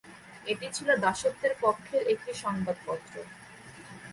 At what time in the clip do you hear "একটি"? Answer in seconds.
2.13-2.31